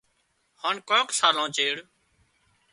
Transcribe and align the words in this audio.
هانَ 0.61 0.75
ڪانڪ 0.89 1.07
سالان 1.19 1.49
چيڙ 1.55 1.75